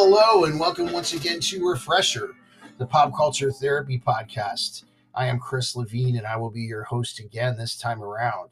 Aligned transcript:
Hello, 0.00 0.44
and 0.44 0.60
welcome 0.60 0.92
once 0.92 1.12
again 1.12 1.40
to 1.40 1.68
Refresher, 1.68 2.36
the 2.78 2.86
pop 2.86 3.12
culture 3.16 3.50
therapy 3.50 3.98
podcast. 3.98 4.84
I 5.12 5.26
am 5.26 5.40
Chris 5.40 5.74
Levine, 5.74 6.16
and 6.16 6.24
I 6.24 6.36
will 6.36 6.52
be 6.52 6.60
your 6.60 6.84
host 6.84 7.18
again 7.18 7.56
this 7.56 7.76
time 7.76 8.00
around. 8.00 8.50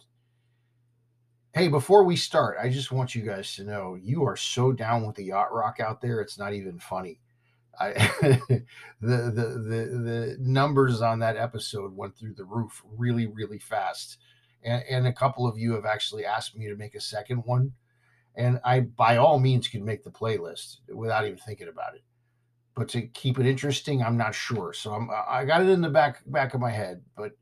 Hey, 1.54 1.68
before 1.68 2.02
we 2.02 2.16
start, 2.16 2.56
I 2.60 2.68
just 2.68 2.90
want 2.90 3.14
you 3.14 3.22
guys 3.22 3.54
to 3.54 3.62
know 3.62 3.94
you 3.94 4.24
are 4.24 4.36
so 4.36 4.72
down 4.72 5.06
with 5.06 5.14
the 5.14 5.22
yacht 5.22 5.52
rock 5.52 5.78
out 5.78 6.00
there, 6.00 6.20
it's 6.20 6.36
not 6.36 6.52
even 6.52 6.80
funny. 6.80 7.20
I, 7.78 7.92
the, 8.20 8.66
the 9.00 9.30
the 9.30 9.98
the 10.02 10.36
numbers 10.40 11.00
on 11.00 11.20
that 11.20 11.36
episode 11.36 11.96
went 11.96 12.16
through 12.16 12.34
the 12.34 12.44
roof 12.44 12.82
really 12.98 13.28
really 13.28 13.60
fast, 13.60 14.18
and, 14.64 14.82
and 14.90 15.06
a 15.06 15.12
couple 15.12 15.46
of 15.46 15.56
you 15.56 15.74
have 15.74 15.86
actually 15.86 16.24
asked 16.24 16.56
me 16.56 16.66
to 16.66 16.74
make 16.74 16.96
a 16.96 17.00
second 17.00 17.44
one, 17.46 17.74
and 18.36 18.60
I 18.64 18.80
by 18.80 19.16
all 19.16 19.38
means 19.38 19.68
can 19.68 19.84
make 19.84 20.04
the 20.04 20.10
playlist 20.10 20.78
without 20.88 21.24
even 21.24 21.38
thinking 21.38 21.68
about 21.68 21.94
it, 21.94 22.02
but 22.74 22.88
to 22.90 23.02
keep 23.02 23.38
it 23.38 23.46
interesting, 23.46 24.02
I'm 24.02 24.16
not 24.16 24.34
sure. 24.34 24.72
So 24.72 24.92
I'm 24.92 25.08
I 25.28 25.44
got 25.44 25.62
it 25.62 25.68
in 25.68 25.80
the 25.80 25.90
back 25.90 26.22
back 26.26 26.54
of 26.54 26.60
my 26.60 26.70
head, 26.70 27.02
but 27.16 27.32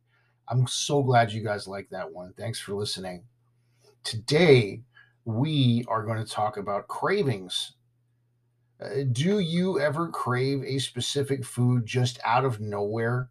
I'm 0.49 0.67
so 0.67 1.03
glad 1.03 1.33
you 1.33 1.43
guys 1.43 1.67
like 1.67 1.89
that 1.91 2.11
one. 2.11 2.33
Thanks 2.37 2.61
for 2.61 2.75
listening. 2.75 3.25
Today 4.03 4.83
we 5.25 5.85
are 5.89 6.05
going 6.05 6.23
to 6.23 6.31
talk 6.31 6.59
about 6.59 6.89
cravings 6.89 7.75
uh, 8.81 9.05
do 9.13 9.39
you 9.39 9.81
ever 9.81 10.09
crave 10.09 10.63
a 10.65 10.79
specific 10.79 11.45
food 11.45 11.87
just 11.87 12.19
out 12.25 12.45
of 12.45 12.61
nowhere? 12.61 13.31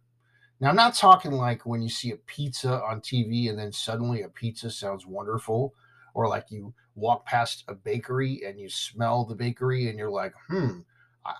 Now, 0.60 0.70
I'm 0.70 0.76
not 0.76 0.94
talking 0.94 1.32
like 1.32 1.66
when 1.66 1.82
you 1.82 1.88
see 1.88 2.12
a 2.12 2.16
pizza 2.16 2.82
on 2.82 3.00
TV 3.00 3.50
and 3.50 3.58
then 3.58 3.72
suddenly 3.72 4.22
a 4.22 4.28
pizza 4.28 4.70
sounds 4.70 5.06
wonderful, 5.06 5.74
or 6.14 6.28
like 6.28 6.46
you 6.50 6.72
walk 6.94 7.26
past 7.26 7.64
a 7.68 7.74
bakery 7.74 8.42
and 8.46 8.58
you 8.58 8.68
smell 8.68 9.24
the 9.24 9.34
bakery 9.34 9.88
and 9.88 9.98
you're 9.98 10.10
like, 10.10 10.34
hmm, 10.48 10.80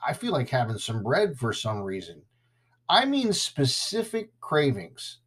I 0.07 0.13
feel 0.13 0.33
like 0.33 0.49
having 0.49 0.79
some 0.79 1.03
bread 1.03 1.37
for 1.39 1.53
some 1.53 1.83
reason. 1.83 2.23
I 2.89 3.05
mean 3.05 3.33
specific 3.33 4.39
cravings, 4.41 5.19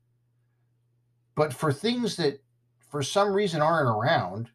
but 1.35 1.53
for 1.53 1.71
things 1.71 2.15
that 2.17 2.41
for 2.89 3.03
some 3.03 3.33
reason 3.33 3.61
aren't 3.61 3.89
around 3.89 4.49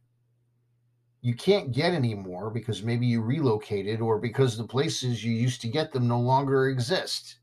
you 1.23 1.35
can't 1.35 1.71
get 1.71 1.95
anymore 1.95 2.51
because 2.51 2.83
maybe 2.83 3.07
you 3.07 3.23
relocated 3.23 4.01
or 4.01 4.19
because 4.19 4.57
the 4.57 4.65
places 4.65 5.25
you 5.25 5.33
used 5.33 5.61
to 5.61 5.69
get 5.69 5.93
them 5.93 6.09
no 6.09 6.19
longer 6.19 6.69
exist. 6.69 7.37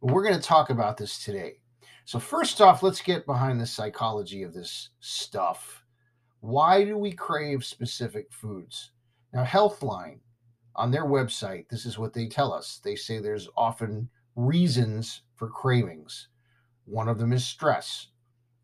We're 0.00 0.24
going 0.24 0.34
to 0.34 0.40
talk 0.40 0.70
about 0.70 0.96
this 0.96 1.24
today. 1.24 1.60
So, 2.04 2.18
first 2.18 2.60
off, 2.60 2.82
let's 2.82 3.00
get 3.00 3.24
behind 3.24 3.60
the 3.60 3.66
psychology 3.66 4.42
of 4.42 4.52
this 4.52 4.90
stuff. 5.00 5.84
Why 6.46 6.84
do 6.84 6.96
we 6.96 7.10
crave 7.10 7.64
specific 7.64 8.32
foods? 8.32 8.92
Now, 9.32 9.42
Healthline 9.42 10.20
on 10.76 10.92
their 10.92 11.04
website, 11.04 11.68
this 11.68 11.84
is 11.84 11.98
what 11.98 12.12
they 12.12 12.28
tell 12.28 12.52
us. 12.52 12.80
They 12.84 12.94
say 12.94 13.18
there's 13.18 13.48
often 13.56 14.08
reasons 14.36 15.22
for 15.34 15.48
cravings. 15.48 16.28
One 16.84 17.08
of 17.08 17.18
them 17.18 17.32
is 17.32 17.44
stress. 17.44 18.10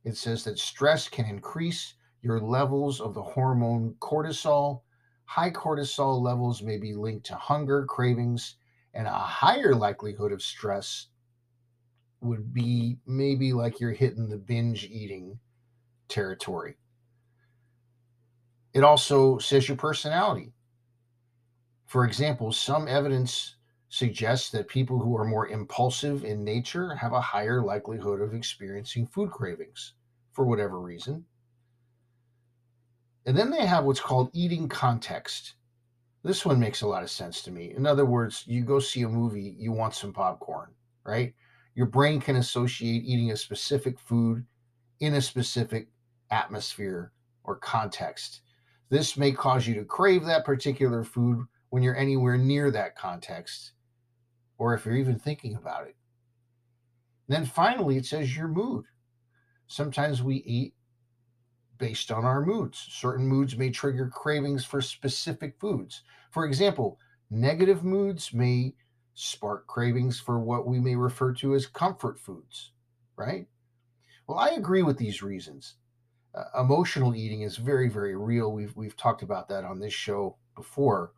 It 0.04 0.16
says 0.16 0.44
that 0.44 0.60
stress 0.60 1.08
can 1.08 1.24
increase 1.24 1.94
your 2.20 2.38
levels 2.38 3.00
of 3.00 3.14
the 3.14 3.22
hormone 3.22 3.96
cortisol. 3.98 4.82
High 5.24 5.50
cortisol 5.50 6.22
levels 6.22 6.62
may 6.62 6.78
be 6.78 6.94
linked 6.94 7.26
to 7.26 7.34
hunger, 7.34 7.84
cravings, 7.86 8.58
and 8.94 9.08
a 9.08 9.10
higher 9.10 9.74
likelihood 9.74 10.30
of 10.30 10.40
stress 10.40 11.08
would 12.20 12.54
be 12.54 12.98
maybe 13.06 13.52
like 13.52 13.80
you're 13.80 13.90
hitting 13.90 14.28
the 14.28 14.36
binge 14.36 14.84
eating 14.84 15.40
territory. 16.06 16.76
It 18.74 18.84
also 18.84 19.38
says 19.38 19.68
your 19.68 19.76
personality. 19.76 20.52
For 21.86 22.06
example, 22.06 22.52
some 22.52 22.88
evidence 22.88 23.56
suggests 23.90 24.48
that 24.50 24.68
people 24.68 24.98
who 24.98 25.14
are 25.16 25.26
more 25.26 25.48
impulsive 25.48 26.24
in 26.24 26.42
nature 26.42 26.94
have 26.94 27.12
a 27.12 27.20
higher 27.20 27.62
likelihood 27.62 28.22
of 28.22 28.32
experiencing 28.32 29.06
food 29.06 29.30
cravings 29.30 29.92
for 30.32 30.46
whatever 30.46 30.80
reason. 30.80 31.26
And 33.26 33.36
then 33.36 33.50
they 33.50 33.66
have 33.66 33.84
what's 33.84 34.00
called 34.00 34.30
eating 34.32 34.68
context. 34.68 35.54
This 36.24 36.46
one 36.46 36.58
makes 36.58 36.80
a 36.80 36.86
lot 36.86 37.02
of 37.02 37.10
sense 37.10 37.42
to 37.42 37.50
me. 37.50 37.74
In 37.76 37.86
other 37.86 38.06
words, 38.06 38.44
you 38.46 38.64
go 38.64 38.78
see 38.78 39.02
a 39.02 39.08
movie, 39.08 39.54
you 39.58 39.72
want 39.72 39.94
some 39.94 40.12
popcorn, 40.12 40.70
right? 41.04 41.34
Your 41.74 41.86
brain 41.86 42.20
can 42.20 42.36
associate 42.36 43.02
eating 43.04 43.32
a 43.32 43.36
specific 43.36 43.98
food 43.98 44.44
in 45.00 45.14
a 45.14 45.20
specific 45.20 45.88
atmosphere 46.30 47.12
or 47.44 47.56
context. 47.56 48.40
This 48.92 49.16
may 49.16 49.32
cause 49.32 49.66
you 49.66 49.74
to 49.76 49.86
crave 49.86 50.26
that 50.26 50.44
particular 50.44 51.02
food 51.02 51.46
when 51.70 51.82
you're 51.82 51.96
anywhere 51.96 52.36
near 52.36 52.70
that 52.72 52.94
context, 52.94 53.72
or 54.58 54.74
if 54.74 54.84
you're 54.84 54.96
even 54.96 55.18
thinking 55.18 55.54
about 55.54 55.86
it. 55.86 55.96
then 57.26 57.46
finally, 57.46 57.96
it 57.96 58.04
says 58.04 58.36
your 58.36 58.48
mood. 58.48 58.84
Sometimes 59.66 60.22
we 60.22 60.42
eat 60.44 60.74
based 61.78 62.12
on 62.12 62.26
our 62.26 62.44
moods. 62.44 62.86
Certain 62.90 63.26
moods 63.26 63.56
may 63.56 63.70
trigger 63.70 64.08
cravings 64.10 64.62
for 64.62 64.82
specific 64.82 65.58
foods. 65.58 66.02
For 66.30 66.44
example, 66.44 67.00
negative 67.30 67.84
moods 67.84 68.34
may 68.34 68.74
spark 69.14 69.66
cravings 69.68 70.20
for 70.20 70.38
what 70.38 70.66
we 70.66 70.78
may 70.78 70.96
refer 70.96 71.32
to 71.36 71.54
as 71.54 71.66
comfort 71.66 72.20
foods, 72.20 72.72
right? 73.16 73.46
Well, 74.26 74.38
I 74.38 74.50
agree 74.50 74.82
with 74.82 74.98
these 74.98 75.22
reasons. 75.22 75.76
Uh, 76.34 76.60
emotional 76.60 77.14
eating 77.14 77.42
is 77.42 77.56
very, 77.56 77.88
very 77.88 78.16
real. 78.16 78.52
We've 78.52 78.74
we've 78.76 78.96
talked 78.96 79.22
about 79.22 79.48
that 79.48 79.64
on 79.64 79.78
this 79.78 79.92
show 79.92 80.36
before. 80.56 81.12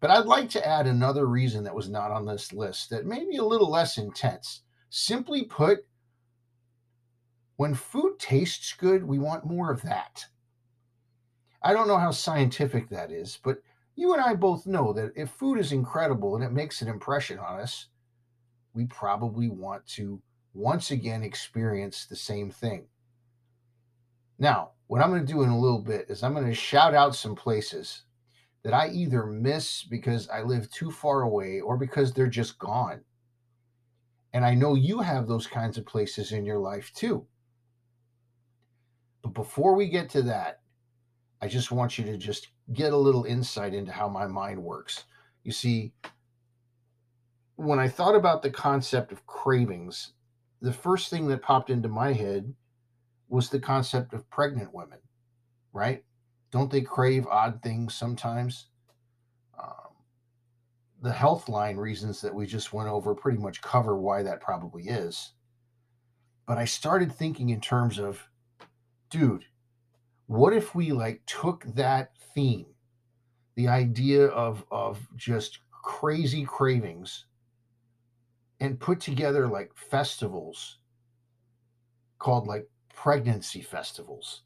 But 0.00 0.10
I'd 0.10 0.26
like 0.26 0.50
to 0.50 0.66
add 0.66 0.86
another 0.86 1.26
reason 1.26 1.64
that 1.64 1.74
was 1.74 1.88
not 1.88 2.10
on 2.12 2.24
this 2.24 2.52
list 2.52 2.90
that 2.90 3.06
may 3.06 3.24
be 3.24 3.36
a 3.36 3.44
little 3.44 3.70
less 3.70 3.98
intense. 3.98 4.62
Simply 4.90 5.44
put, 5.44 5.80
when 7.56 7.74
food 7.74 8.18
tastes 8.18 8.72
good, 8.74 9.04
we 9.04 9.18
want 9.18 9.44
more 9.44 9.72
of 9.72 9.82
that. 9.82 10.26
I 11.62 11.72
don't 11.72 11.88
know 11.88 11.98
how 11.98 12.12
scientific 12.12 12.88
that 12.90 13.10
is, 13.10 13.38
but 13.42 13.58
you 13.96 14.12
and 14.12 14.22
I 14.22 14.34
both 14.34 14.66
know 14.66 14.92
that 14.92 15.12
if 15.16 15.30
food 15.30 15.58
is 15.58 15.72
incredible 15.72 16.36
and 16.36 16.44
it 16.44 16.52
makes 16.52 16.80
an 16.80 16.88
impression 16.88 17.38
on 17.40 17.58
us, 17.58 17.86
we 18.72 18.84
probably 18.84 19.48
want 19.48 19.84
to 19.88 20.22
once 20.54 20.92
again 20.92 21.24
experience 21.24 22.06
the 22.06 22.14
same 22.14 22.50
thing. 22.50 22.86
Now, 24.38 24.70
what 24.86 25.02
I'm 25.02 25.10
going 25.10 25.24
to 25.24 25.32
do 25.32 25.42
in 25.42 25.50
a 25.50 25.58
little 25.58 25.80
bit 25.80 26.06
is 26.08 26.22
I'm 26.22 26.34
going 26.34 26.46
to 26.46 26.54
shout 26.54 26.94
out 26.94 27.14
some 27.14 27.34
places 27.34 28.02
that 28.62 28.72
I 28.72 28.88
either 28.88 29.26
miss 29.26 29.82
because 29.84 30.28
I 30.28 30.42
live 30.42 30.70
too 30.70 30.90
far 30.90 31.22
away 31.22 31.60
or 31.60 31.76
because 31.76 32.12
they're 32.12 32.26
just 32.26 32.58
gone. 32.58 33.02
And 34.32 34.44
I 34.44 34.54
know 34.54 34.74
you 34.74 35.00
have 35.00 35.26
those 35.26 35.46
kinds 35.46 35.78
of 35.78 35.86
places 35.86 36.32
in 36.32 36.44
your 36.44 36.58
life 36.58 36.92
too. 36.94 37.26
But 39.22 39.34
before 39.34 39.74
we 39.74 39.88
get 39.88 40.08
to 40.10 40.22
that, 40.22 40.60
I 41.40 41.48
just 41.48 41.70
want 41.70 41.98
you 41.98 42.04
to 42.06 42.16
just 42.16 42.48
get 42.72 42.92
a 42.92 42.96
little 42.96 43.24
insight 43.24 43.74
into 43.74 43.92
how 43.92 44.08
my 44.08 44.26
mind 44.26 44.62
works. 44.62 45.04
You 45.44 45.52
see, 45.52 45.92
when 47.56 47.78
I 47.78 47.88
thought 47.88 48.14
about 48.14 48.42
the 48.42 48.50
concept 48.50 49.12
of 49.12 49.26
cravings, 49.26 50.12
the 50.60 50.72
first 50.72 51.10
thing 51.10 51.26
that 51.28 51.42
popped 51.42 51.70
into 51.70 51.88
my 51.88 52.12
head 52.12 52.52
was 53.28 53.50
the 53.50 53.60
concept 53.60 54.14
of 54.14 54.28
pregnant 54.30 54.72
women, 54.72 54.98
right? 55.72 56.04
Don't 56.50 56.70
they 56.70 56.80
crave 56.80 57.26
odd 57.26 57.60
things 57.62 57.94
sometimes? 57.94 58.68
Um, 59.58 59.94
the 61.02 61.10
Healthline 61.10 61.76
reasons 61.76 62.20
that 62.22 62.34
we 62.34 62.46
just 62.46 62.72
went 62.72 62.88
over 62.88 63.14
pretty 63.14 63.38
much 63.38 63.60
cover 63.60 63.96
why 63.96 64.22
that 64.22 64.40
probably 64.40 64.84
is. 64.84 65.32
But 66.46 66.58
I 66.58 66.64
started 66.64 67.12
thinking 67.12 67.50
in 67.50 67.60
terms 67.60 67.98
of 67.98 68.26
dude, 69.10 69.44
what 70.26 70.52
if 70.52 70.74
we 70.74 70.92
like 70.92 71.22
took 71.26 71.64
that 71.74 72.12
theme, 72.34 72.66
the 73.56 73.68
idea 73.68 74.26
of 74.26 74.64
of 74.70 75.06
just 75.16 75.60
crazy 75.70 76.44
cravings, 76.44 77.26
and 78.60 78.80
put 78.80 79.00
together 79.00 79.46
like 79.46 79.70
festivals 79.76 80.78
called 82.18 82.46
like 82.46 82.68
pregnancy 83.02 83.62
festivals. 83.62 84.42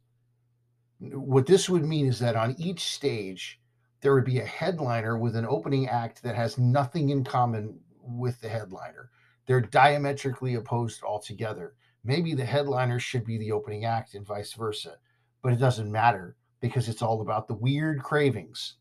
What 1.00 1.46
this 1.46 1.70
would 1.70 1.86
mean 1.86 2.06
is 2.06 2.18
that 2.18 2.36
on 2.36 2.54
each 2.58 2.80
stage, 2.80 3.58
there 4.02 4.12
would 4.12 4.26
be 4.26 4.40
a 4.40 4.44
headliner 4.44 5.16
with 5.16 5.36
an 5.36 5.46
opening 5.46 5.88
act 5.88 6.22
that 6.22 6.36
has 6.36 6.58
nothing 6.58 7.08
in 7.08 7.24
common 7.24 7.80
with 8.02 8.38
the 8.42 8.50
headliner. 8.50 9.10
They're 9.46 9.62
diametrically 9.62 10.56
opposed 10.56 11.02
altogether. 11.02 11.76
Maybe 12.04 12.34
the 12.34 12.44
headliner 12.44 13.00
should 13.00 13.24
be 13.24 13.38
the 13.38 13.52
opening 13.52 13.86
act 13.86 14.14
and 14.14 14.26
vice 14.26 14.52
versa, 14.52 14.96
but 15.40 15.54
it 15.54 15.58
doesn't 15.58 15.90
matter 15.90 16.36
because 16.60 16.90
it's 16.90 17.00
all 17.00 17.22
about 17.22 17.48
the 17.48 17.54
weird 17.54 18.02
cravings. 18.02 18.74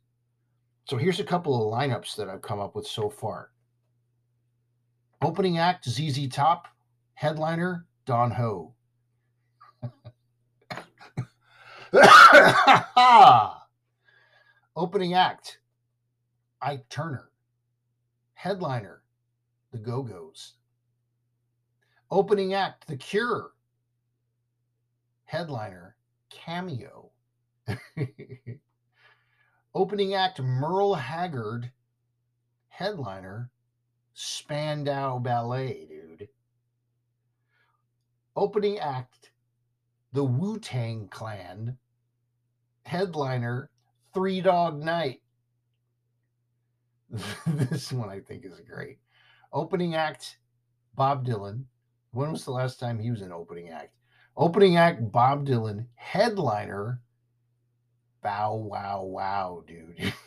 So 0.83 0.97
here's 0.97 1.21
a 1.21 1.23
couple 1.23 1.55
of 1.55 1.73
lineups 1.73 2.17
that 2.17 2.27
I've 2.27 2.41
come 2.41 2.59
up 2.59 2.75
with 2.75 2.87
so 2.87 3.09
far. 3.09 3.51
Opening 5.21 5.59
act 5.59 5.87
ZZ 5.87 6.27
Top, 6.27 6.67
headliner 7.13 7.85
Don 8.05 8.31
Ho. 8.31 8.75
Opening 14.75 15.13
act, 15.13 15.59
Ike 16.61 16.87
Turner. 16.89 17.29
Headliner, 18.33 19.01
The 19.71 19.77
Go 19.77 20.01
Go's. 20.01 20.53
Opening 22.09 22.53
act, 22.53 22.87
The 22.87 22.95
Cure. 22.95 23.51
Headliner, 25.25 25.97
Cameo. 26.29 27.11
Opening 29.75 30.13
act, 30.13 30.41
Merle 30.41 30.95
Haggard. 30.95 31.71
Headliner, 32.69 33.51
Spandau 34.13 35.19
Ballet, 35.19 35.87
dude. 35.89 36.29
Opening 38.35 38.79
act, 38.79 39.31
The 40.13 40.23
Wu 40.23 40.57
Tang 40.57 41.09
Clan. 41.09 41.77
Headliner, 42.83 43.69
Three 44.13 44.41
Dog 44.41 44.83
Night. 44.83 45.21
this 47.47 47.91
one 47.91 48.09
I 48.09 48.19
think 48.19 48.45
is 48.45 48.59
great. 48.67 48.99
Opening 49.53 49.95
act, 49.95 50.37
Bob 50.95 51.25
Dylan. 51.25 51.63
When 52.11 52.31
was 52.31 52.45
the 52.45 52.51
last 52.51 52.79
time 52.79 52.99
he 52.99 53.11
was 53.11 53.21
an 53.21 53.31
opening 53.31 53.69
act? 53.69 53.93
Opening 54.37 54.77
act, 54.77 55.11
Bob 55.11 55.45
Dylan. 55.45 55.85
Headliner, 55.95 57.01
Bow 58.21 58.55
Wow 58.55 59.03
Wow, 59.03 59.63
dude. 59.67 60.13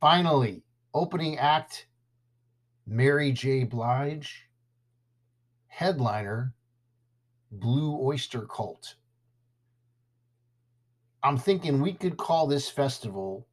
Finally, 0.00 0.62
opening 0.92 1.38
act, 1.38 1.86
Mary 2.86 3.32
J. 3.32 3.64
Blige. 3.64 4.48
Headliner, 5.68 6.54
Blue 7.50 7.98
Oyster 8.00 8.42
Cult. 8.42 8.94
I'm 11.24 11.38
thinking 11.38 11.80
we 11.80 11.94
could 11.94 12.18
call 12.18 12.46
this 12.46 12.68
festival 12.68 13.46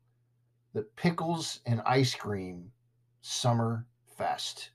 the 0.73 0.81
Pickles 0.97 1.61
and 1.65 1.81
Ice 1.85 2.13
Cream 2.13 2.69
Summer 3.21 3.87
Fest. 4.17 4.71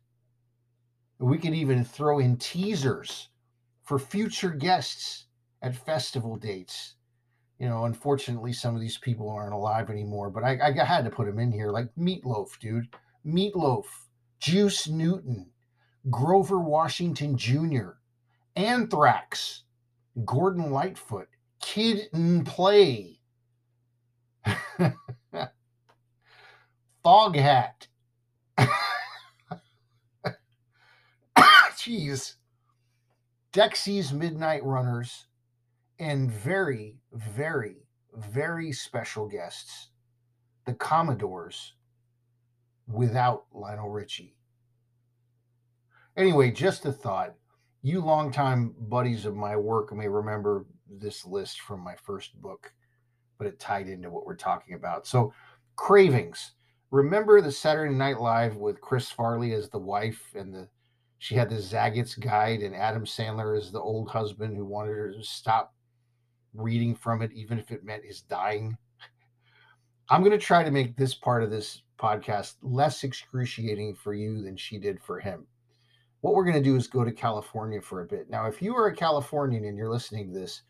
We 1.18 1.36
could 1.36 1.52
even 1.52 1.84
throw 1.84 2.20
in 2.20 2.38
teasers 2.38 3.28
for 3.82 3.98
future 3.98 4.48
guests 4.48 5.26
at 5.60 5.76
festival 5.76 6.36
dates. 6.36 6.94
You 7.58 7.68
know, 7.68 7.84
unfortunately, 7.84 8.54
some 8.54 8.74
of 8.74 8.80
these 8.80 8.96
people 8.96 9.28
aren't 9.28 9.52
alive 9.52 9.90
anymore, 9.90 10.30
but 10.30 10.42
I, 10.42 10.58
I 10.58 10.84
had 10.84 11.04
to 11.04 11.10
put 11.10 11.26
them 11.26 11.38
in 11.38 11.52
here 11.52 11.70
like 11.70 11.94
Meatloaf, 11.98 12.58
dude. 12.60 12.88
Meatloaf, 13.26 13.84
Juice 14.40 14.88
Newton, 14.88 15.50
Grover 16.08 16.60
Washington 16.60 17.36
Jr., 17.36 17.90
Anthrax, 18.54 19.64
Gordon 20.24 20.70
Lightfoot, 20.70 21.28
Kid 21.66 22.08
and 22.12 22.46
Play. 22.46 23.18
Foghat. 27.04 27.88
Jeez. 31.36 32.34
Dexy's 33.52 34.12
Midnight 34.12 34.62
Runners 34.62 35.26
and 35.98 36.30
very, 36.30 37.00
very, 37.12 37.88
very 38.14 38.70
special 38.70 39.26
guests, 39.26 39.88
the 40.66 40.74
Commodores, 40.74 41.72
without 42.86 43.46
Lionel 43.52 43.90
Richie. 43.90 44.36
Anyway, 46.16 46.52
just 46.52 46.86
a 46.86 46.92
thought. 46.92 47.34
You 47.82 48.00
longtime 48.02 48.76
buddies 48.78 49.26
of 49.26 49.34
my 49.34 49.56
work 49.56 49.92
may 49.92 50.06
remember 50.06 50.64
this 50.90 51.24
list 51.24 51.60
from 51.60 51.80
my 51.80 51.94
first 52.04 52.40
book, 52.40 52.72
but 53.38 53.46
it 53.46 53.58
tied 53.58 53.88
into 53.88 54.10
what 54.10 54.26
we're 54.26 54.36
talking 54.36 54.74
about. 54.74 55.06
So, 55.06 55.32
cravings 55.76 56.52
remember 56.90 57.40
the 57.40 57.52
Saturday 57.52 57.94
Night 57.94 58.20
Live 58.20 58.56
with 58.56 58.80
Chris 58.80 59.10
Farley 59.10 59.52
as 59.52 59.68
the 59.68 59.78
wife 59.78 60.32
and 60.34 60.54
the 60.54 60.68
she 61.18 61.34
had 61.34 61.48
the 61.48 61.56
Zagat's 61.56 62.14
guide 62.14 62.60
and 62.60 62.74
Adam 62.74 63.04
Sandler 63.04 63.56
as 63.56 63.72
the 63.72 63.80
old 63.80 64.10
husband 64.10 64.54
who 64.54 64.64
wanted 64.64 64.92
her 64.92 65.12
to 65.12 65.22
stop 65.22 65.74
reading 66.52 66.94
from 66.94 67.22
it 67.22 67.32
even 67.32 67.58
if 67.58 67.70
it 67.70 67.84
meant 67.84 68.04
his 68.04 68.20
dying. 68.20 68.76
I'm 70.10 70.20
going 70.20 70.38
to 70.38 70.38
try 70.38 70.62
to 70.62 70.70
make 70.70 70.96
this 70.96 71.14
part 71.14 71.42
of 71.42 71.50
this 71.50 71.82
podcast 71.98 72.56
less 72.62 73.02
excruciating 73.02 73.94
for 73.94 74.12
you 74.12 74.42
than 74.42 74.56
she 74.56 74.78
did 74.78 75.00
for 75.00 75.18
him. 75.18 75.46
What 76.20 76.34
we're 76.34 76.44
going 76.44 76.56
to 76.56 76.62
do 76.62 76.76
is 76.76 76.86
go 76.86 77.02
to 77.02 77.12
California 77.12 77.80
for 77.80 78.02
a 78.02 78.06
bit. 78.06 78.28
Now, 78.28 78.46
if 78.46 78.60
you 78.60 78.76
are 78.76 78.88
a 78.88 78.94
Californian 78.94 79.64
and 79.64 79.76
you're 79.76 79.90
listening 79.90 80.32
to 80.32 80.38
this, 80.38 80.62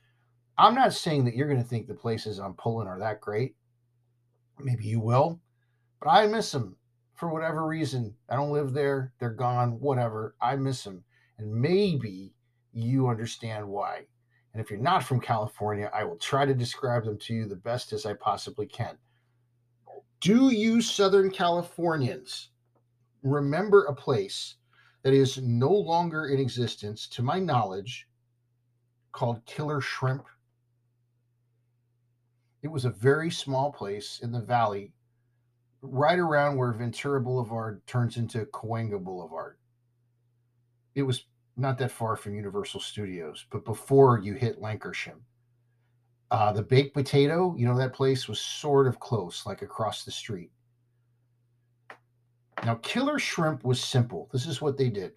I'm 0.59 0.75
not 0.75 0.93
saying 0.93 1.25
that 1.25 1.35
you're 1.35 1.49
going 1.49 1.63
to 1.63 1.69
think 1.69 1.87
the 1.87 1.95
places 1.95 2.39
I'm 2.39 2.55
pulling 2.55 2.89
are 2.89 2.99
that 2.99 3.21
great. 3.21 3.55
Maybe 4.59 4.85
you 4.87 5.01
will. 5.01 5.41
But 6.01 6.11
I 6.11 6.27
miss 6.27 6.51
them 6.51 6.77
for 7.15 7.29
whatever 7.29 7.67
reason. 7.67 8.15
I 8.29 8.37
don't 8.37 8.53
live 8.53 8.73
there. 8.73 9.13
They're 9.19 9.31
gone, 9.31 9.81
whatever. 9.81 10.35
I 10.41 10.57
miss 10.57 10.85
them. 10.85 11.05
And 11.39 11.53
maybe 11.53 12.35
you 12.73 13.09
understand 13.09 13.67
why. 13.67 14.07
And 14.53 14.63
if 14.63 14.71
you're 14.71 14.81
not 14.81 15.05
from 15.05 15.21
California, 15.21 15.91
I 15.93 16.05
will 16.05 16.17
try 16.17 16.47
to 16.47 16.55
describe 16.55 17.05
them 17.05 17.19
to 17.19 17.35
you 17.35 17.47
the 17.47 17.57
best 17.57 17.93
as 17.93 18.07
I 18.07 18.15
possibly 18.15 18.67
can. 18.67 18.97
Do 20.21 20.49
you 20.51 20.81
Southern 20.81 21.31
Californians 21.31 22.49
remember 23.23 23.85
a 23.85 23.95
place 23.95 24.55
that 25.03 25.13
is 25.13 25.37
no 25.39 25.71
longer 25.71 26.29
in 26.29 26.41
existence, 26.41 27.07
to 27.09 27.23
my 27.23 27.39
knowledge, 27.39 28.09
called 29.13 29.45
Killer 29.45 29.83
Shrimp? 29.83 30.25
It 32.63 32.69
was 32.69 32.85
a 32.85 32.91
very 32.91 33.31
small 33.31 33.73
place 33.73 34.21
in 34.23 34.33
the 34.33 34.41
valley 34.41 34.93
right 35.83 36.19
around 36.19 36.57
where 36.57 36.73
Ventura 36.73 37.21
Boulevard 37.21 37.87
turns 37.87 38.17
into 38.17 38.47
Cahuenga 38.47 39.03
Boulevard. 39.03 39.57
It 40.95 41.03
was 41.03 41.27
not 41.57 41.79
that 41.79 41.91
far 41.91 42.17
from 42.17 42.35
Universal 42.35 42.81
Studios, 42.81 43.47
but 43.51 43.65
before 43.65 44.19
you 44.19 44.35
hit 44.35 44.61
Lankershim. 44.61 45.21
Uh, 46.31 46.53
the 46.53 46.63
baked 46.63 46.95
potato, 46.95 47.55
you 47.57 47.67
know, 47.67 47.77
that 47.77 47.93
place 47.93 48.27
was 48.27 48.41
sort 48.41 48.87
of 48.87 48.99
close, 48.99 49.47
like 49.47 49.63
across 49.63 50.05
the 50.05 50.11
street. 50.11 50.51
Now, 52.65 52.75
Killer 52.77 53.19
Shrimp 53.19 53.65
was 53.65 53.81
simple. 53.81 54.29
This 54.33 54.47
is 54.47 54.61
what 54.61 54.77
they 54.77 54.91
did 54.91 55.13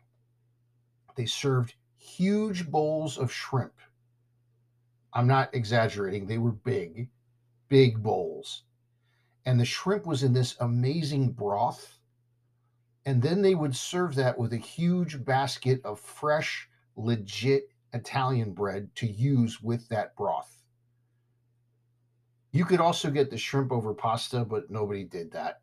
they 1.16 1.26
served 1.26 1.74
huge 1.98 2.72
bowls 2.72 3.18
of 3.18 3.30
shrimp. 3.30 3.74
I'm 5.12 5.28
not 5.28 5.54
exaggerating, 5.54 6.26
they 6.26 6.38
were 6.38 6.54
big, 6.54 7.10
big 7.70 8.02
bowls 8.02 8.64
and 9.50 9.60
the 9.60 9.66
shrimp 9.66 10.06
was 10.06 10.22
in 10.22 10.32
this 10.32 10.56
amazing 10.60 11.32
broth. 11.32 11.98
And 13.06 13.20
then 13.20 13.42
they 13.42 13.56
would 13.56 13.76
serve 13.76 14.14
that 14.16 14.38
with 14.38 14.54
a 14.54 14.58
huge 14.58 15.26
basket 15.26 15.82
of 15.84 16.00
fresh, 16.00 16.70
legit 16.96 17.70
Italian 17.94 18.52
bread 18.52 18.94
to 18.96 19.08
use 19.08 19.60
with 19.60 19.88
that 19.90 20.16
broth. 20.16 20.62
You 22.52 22.64
could 22.66 22.80
also 22.80 23.10
get 23.10 23.32
the 23.32 23.38
shrimp 23.38 23.72
over 23.72 23.94
pasta, 23.94 24.46
but 24.46 24.70
nobody 24.70 25.04
did 25.04 25.32
that. 25.32 25.62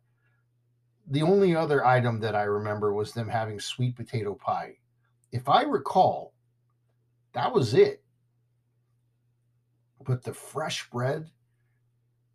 The 1.09 1.21
only 1.21 1.55
other 1.55 1.85
item 1.85 2.19
that 2.19 2.35
I 2.35 2.43
remember 2.43 2.93
was 2.93 3.13
them 3.13 3.29
having 3.29 3.59
sweet 3.59 3.95
potato 3.95 4.35
pie. 4.35 4.77
If 5.31 5.47
I 5.47 5.61
recall, 5.61 6.33
that 7.31 7.53
was 7.53 7.73
it. 7.73 8.03
But 10.05 10.23
the 10.23 10.33
fresh 10.33 10.89
bread 10.89 11.29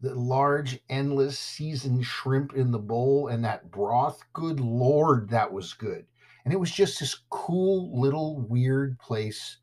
the 0.02 0.14
large, 0.16 0.80
endless 0.90 1.38
seasoned 1.38 2.04
shrimp 2.04 2.54
in 2.54 2.72
the 2.72 2.78
bowl 2.78 3.28
and 3.28 3.44
that 3.44 3.70
broth. 3.70 4.20
Good 4.32 4.58
Lord, 4.58 5.30
that 5.30 5.52
was 5.52 5.74
good. 5.74 6.04
And 6.44 6.52
it 6.52 6.58
was 6.58 6.72
just 6.72 6.98
this 6.98 7.22
cool 7.30 7.98
little 7.98 8.40
weird 8.40 8.98
place 8.98 9.58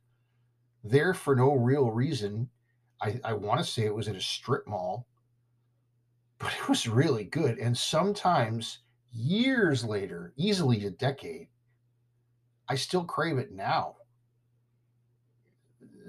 there 0.81 1.13
for 1.13 1.35
no 1.35 1.53
real 1.53 1.91
reason. 1.91 2.49
I, 3.01 3.19
I 3.25 3.33
want 3.33 3.59
to 3.59 3.69
say 3.69 3.85
it 3.85 3.93
was 3.93 4.07
at 4.07 4.15
a 4.15 4.21
strip 4.21 4.65
mall, 4.65 5.07
but 6.39 6.53
it 6.53 6.69
was 6.69 6.87
really 6.87 7.25
good. 7.25 7.57
And 7.57 7.77
sometimes 7.77 8.79
years 9.11 9.83
later, 9.83 10.33
easily 10.37 10.85
a 10.85 10.89
decade, 10.89 11.49
I 12.69 12.75
still 12.75 13.03
crave 13.03 13.37
it 13.37 13.51
now. 13.51 13.97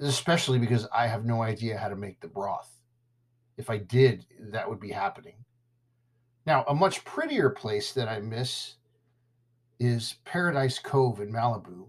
Especially 0.01 0.61
because 0.61 0.87
I 0.95 1.09
have 1.09 1.25
no 1.25 1.43
idea 1.43 1.77
how 1.77 1.89
to 1.89 1.97
make 1.97 2.21
the 2.21 2.29
broth 2.29 2.80
if 3.61 3.69
I 3.71 3.77
did, 3.77 4.27
that 4.41 4.69
would 4.69 4.81
be 4.81 4.91
happening. 4.91 5.37
Now, 6.47 6.65
a 6.67 6.75
much 6.75 7.05
prettier 7.05 7.51
place 7.51 7.93
that 7.93 8.09
I 8.09 8.19
miss 8.19 8.77
is 9.79 10.17
Paradise 10.25 10.79
Cove 10.79 11.21
in 11.21 11.31
Malibu. 11.31 11.87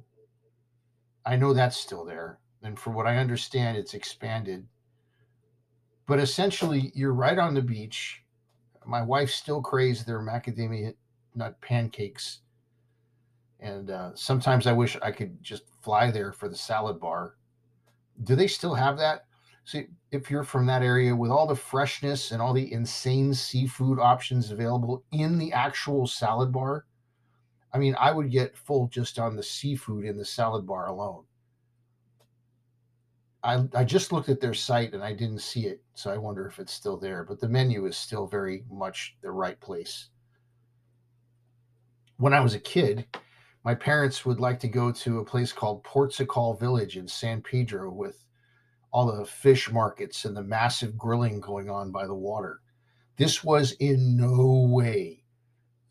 I 1.26 1.38
know 1.38 1.54
that's 1.54 1.78
still 1.78 2.04
there. 2.04 2.40
And 2.62 2.78
for 2.78 2.92
what 2.92 3.08
I 3.08 3.18
understand, 3.18 3.78
it's 3.78 3.94
expanded. 3.94 4.68
But 6.08 6.20
essentially, 6.20 6.92
you're 6.94 7.14
right 7.14 7.40
on 7.40 7.54
the 7.54 7.62
beach. 7.62 8.22
My 8.86 9.02
wife 9.02 9.32
still 9.32 9.62
craves 9.62 10.04
their 10.04 10.20
macadamia 10.20 10.94
nut 11.36 11.60
pancakes. 11.62 12.40
And 13.62 13.90
uh, 13.90 14.12
sometimes 14.16 14.68
I 14.68 14.74
wish 14.74 14.98
I 15.02 15.12
could 15.12 15.42
just 15.42 15.64
fly 15.82 16.12
there 16.12 16.34
for 16.34 16.50
the 16.50 16.56
salad 16.56 17.00
bar. 17.00 17.36
Do 18.24 18.36
they 18.36 18.48
still 18.48 18.74
have 18.74 18.98
that? 18.98 19.26
See, 19.64 19.88
if 20.12 20.30
you're 20.30 20.44
from 20.44 20.66
that 20.66 20.82
area 20.82 21.16
with 21.16 21.32
all 21.32 21.48
the 21.48 21.56
freshness 21.56 22.32
and 22.32 22.42
all 22.42 22.54
the 22.54 22.74
insane 22.74 23.34
seafood 23.34 24.00
options 24.00 24.52
available 24.52 25.04
in 25.12 25.38
the 25.38 25.54
actual 25.54 26.08
salad 26.08 26.52
bar, 26.52 26.86
I 27.74 27.78
mean, 27.78 27.96
I 28.00 28.12
would 28.12 28.32
get 28.32 28.58
full 28.58 28.88
just 28.88 29.20
on 29.20 29.36
the 29.36 29.44
seafood 29.44 30.04
in 30.04 30.18
the 30.18 30.26
salad 30.26 30.66
bar 30.66 30.88
alone. 30.88 31.24
I, 33.44 33.64
I 33.74 33.84
just 33.84 34.12
looked 34.12 34.30
at 34.30 34.40
their 34.40 34.54
site 34.54 34.94
and 34.94 35.04
I 35.04 35.14
didn't 35.14 35.40
see 35.40 35.66
it, 35.66 35.82
so 35.96 36.12
I 36.12 36.18
wonder 36.18 36.46
if 36.48 36.60
it's 36.60 36.74
still 36.74 36.98
there. 36.98 37.24
But 37.24 37.40
the 37.40 37.50
menu 37.50 37.86
is 37.86 37.98
still 37.98 38.28
very 38.28 38.66
much 38.70 39.16
the 39.22 39.32
right 39.32 39.60
place. 39.60 40.10
When 42.18 42.34
I 42.34 42.40
was 42.40 42.54
a 42.54 42.60
kid, 42.60 43.08
my 43.64 43.74
parents 43.74 44.26
would 44.26 44.40
like 44.40 44.60
to 44.60 44.68
go 44.68 44.92
to 44.92 45.20
a 45.20 45.26
place 45.26 45.54
called 45.54 45.84
Portugal 45.84 46.54
Village 46.56 46.98
in 46.98 47.08
San 47.08 47.42
Pedro 47.42 47.92
with 47.92 48.24
all 48.92 49.16
the 49.16 49.26
fish 49.26 49.72
markets 49.72 50.26
and 50.26 50.36
the 50.36 50.44
massive 50.44 50.98
grilling 50.98 51.40
going 51.40 51.70
on 51.70 51.92
by 51.92 52.06
the 52.06 52.16
water. 52.16 52.60
This 53.18 53.44
was 53.44 53.72
in 53.74 54.18
no 54.18 54.68
way, 54.70 55.24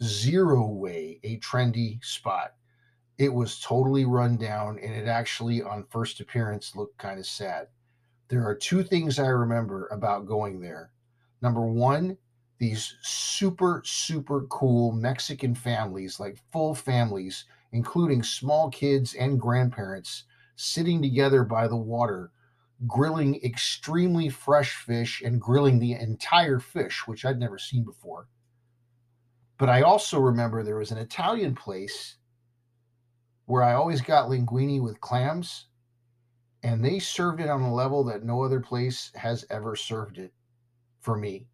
zero 0.02 0.66
way, 0.66 1.21
a 1.23 1.38
trendy 1.38 2.04
spot. 2.04 2.54
It 3.19 3.33
was 3.33 3.61
totally 3.61 4.04
run 4.04 4.37
down, 4.37 4.78
and 4.78 4.95
it 4.95 5.07
actually, 5.07 5.62
on 5.62 5.87
first 5.90 6.21
appearance, 6.21 6.75
looked 6.76 6.99
kind 6.99 7.19
of 7.19 7.26
sad. 7.26 7.69
There 8.28 8.47
are 8.47 8.54
two 8.54 8.83
things 8.83 9.19
I 9.19 9.26
remember 9.26 9.88
about 9.88 10.26
going 10.26 10.61
there. 10.61 10.90
Number 11.42 11.66
one, 11.66 12.16
these 12.59 12.97
super, 13.02 13.83
super 13.85 14.42
cool 14.49 14.92
Mexican 14.92 15.54
families, 15.54 16.21
like 16.21 16.38
full 16.52 16.75
families, 16.75 17.47
including 17.73 18.23
small 18.23 18.71
kids 18.71 19.14
and 19.14 19.40
grandparents, 19.40 20.25
sitting 20.57 21.00
together 21.00 21.45
by 21.45 21.66
the 21.66 21.76
water 21.76 22.30
grilling 22.87 23.40
extremely 23.44 24.28
fresh 24.28 24.76
fish 24.76 25.22
and 25.22 25.40
grilling 25.40 25.78
the 25.78 25.92
entire 25.92 26.58
fish, 26.58 27.06
which 27.06 27.25
I'd 27.25 27.38
never 27.38 27.58
seen 27.58 27.84
before. 27.84 28.28
But 29.58 29.68
I 29.68 29.82
also 29.82 30.18
remember 30.18 30.62
there 30.62 30.76
was 30.76 30.90
an 30.90 30.99
Italian 30.99 31.54
place 31.54 32.16
where 33.44 33.62
I 33.62 33.75
always 33.75 34.00
got 34.00 34.30
linguine 34.30 34.82
with 34.82 35.00
clams, 35.00 35.66
and 36.62 36.84
they 36.84 36.99
served 36.99 37.40
it 37.40 37.50
on 37.50 37.62
a 37.62 37.75
level 37.75 38.04
that 38.04 38.25
no 38.25 38.42
other 38.42 38.60
place 38.60 39.10
has 39.14 39.44
ever 39.50 39.76
served 39.76 40.18
it 40.18 40.32
for 41.00 41.16
me. 41.16 41.46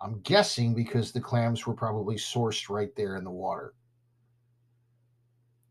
I'm 0.00 0.20
guessing 0.20 0.74
because 0.74 1.12
the 1.12 1.20
clams 1.20 1.66
were 1.66 1.74
probably 1.74 2.16
sourced 2.16 2.68
right 2.68 2.94
there 2.96 3.16
in 3.16 3.24
the 3.24 3.30
water. 3.30 3.72